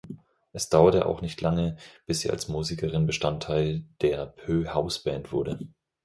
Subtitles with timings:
[0.51, 5.59] Es dauerte auch nicht lange, bis sie als Musikerin Bestandteil der Pö-Hausband wurde.